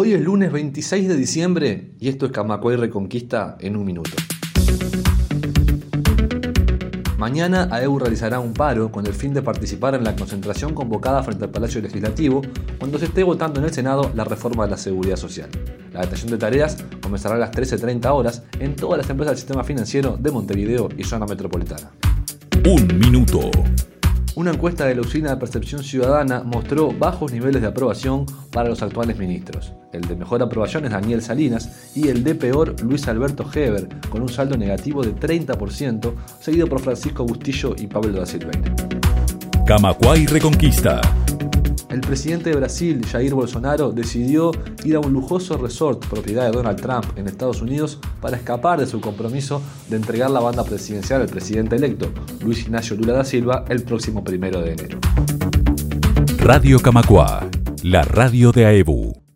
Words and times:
Hoy 0.00 0.12
es 0.12 0.20
lunes 0.20 0.52
26 0.52 1.08
de 1.08 1.16
diciembre 1.16 1.90
y 1.98 2.08
esto 2.08 2.26
es 2.26 2.30
Camacuay 2.30 2.76
Reconquista 2.76 3.56
en 3.58 3.74
un 3.74 3.84
minuto. 3.84 4.12
Mañana 7.18 7.66
AEU 7.72 7.98
realizará 7.98 8.38
un 8.38 8.52
paro 8.52 8.92
con 8.92 9.08
el 9.08 9.12
fin 9.12 9.34
de 9.34 9.42
participar 9.42 9.96
en 9.96 10.04
la 10.04 10.14
concentración 10.14 10.72
convocada 10.72 11.24
frente 11.24 11.46
al 11.46 11.50
Palacio 11.50 11.80
Legislativo 11.80 12.42
cuando 12.78 13.00
se 13.00 13.06
esté 13.06 13.24
votando 13.24 13.58
en 13.58 13.66
el 13.66 13.72
Senado 13.72 14.12
la 14.14 14.22
reforma 14.22 14.66
de 14.66 14.70
la 14.70 14.76
seguridad 14.76 15.16
social. 15.16 15.48
La 15.92 16.02
datación 16.02 16.30
de 16.30 16.38
tareas 16.38 16.76
comenzará 17.02 17.34
a 17.34 17.38
las 17.38 17.50
13.30 17.50 18.06
horas 18.14 18.44
en 18.60 18.76
todas 18.76 18.98
las 18.98 19.10
empresas 19.10 19.32
del 19.32 19.38
sistema 19.38 19.64
financiero 19.64 20.16
de 20.16 20.30
Montevideo 20.30 20.90
y 20.96 21.02
zona 21.02 21.26
metropolitana. 21.26 21.90
Un 22.64 22.86
minuto. 23.00 23.50
Una 24.38 24.52
encuesta 24.52 24.86
de 24.86 24.94
la 24.94 25.00
Usina 25.00 25.30
de 25.30 25.36
Percepción 25.36 25.82
Ciudadana 25.82 26.44
mostró 26.44 26.92
bajos 26.92 27.32
niveles 27.32 27.60
de 27.60 27.66
aprobación 27.66 28.24
para 28.52 28.68
los 28.68 28.80
actuales 28.82 29.18
ministros. 29.18 29.72
El 29.92 30.02
de 30.02 30.14
mejor 30.14 30.40
aprobación 30.40 30.84
es 30.84 30.92
Daniel 30.92 31.22
Salinas 31.22 31.90
y 31.96 32.06
el 32.06 32.22
de 32.22 32.36
peor 32.36 32.80
Luis 32.80 33.08
Alberto 33.08 33.44
Heber, 33.52 33.88
con 34.08 34.22
un 34.22 34.28
saldo 34.28 34.56
negativo 34.56 35.02
de 35.02 35.12
30%, 35.12 36.14
seguido 36.38 36.68
por 36.68 36.80
Francisco 36.80 37.24
Bustillo 37.24 37.74
y 37.76 37.88
Pablo 37.88 38.12
da 38.12 38.26
Silveira. 38.26 38.72
Camacuay 39.66 40.26
Reconquista. 40.26 41.00
El 41.90 42.00
presidente 42.00 42.50
de 42.50 42.56
Brasil, 42.56 43.00
Jair 43.10 43.34
Bolsonaro, 43.34 43.92
decidió 43.92 44.50
ir 44.84 44.96
a 44.96 45.00
un 45.00 45.12
lujoso 45.12 45.56
resort 45.56 46.04
propiedad 46.06 46.44
de 46.44 46.52
Donald 46.52 46.80
Trump 46.80 47.06
en 47.16 47.26
Estados 47.26 47.62
Unidos 47.62 47.98
para 48.20 48.36
escapar 48.36 48.78
de 48.78 48.86
su 48.86 49.00
compromiso 49.00 49.62
de 49.88 49.96
entregar 49.96 50.30
la 50.30 50.40
banda 50.40 50.64
presidencial 50.64 51.22
al 51.22 51.28
presidente 51.28 51.76
electo, 51.76 52.12
Luis 52.44 52.60
Ignacio 52.60 52.94
Lula 52.94 53.14
da 53.14 53.24
Silva, 53.24 53.64
el 53.68 53.82
próximo 53.84 54.22
primero 54.22 54.60
de 54.60 54.72
enero. 54.72 54.98
Radio 56.38 56.78
Camacua, 56.80 57.48
la 57.82 58.02
radio 58.02 58.52
de 58.52 58.66
AEBU. 58.66 59.27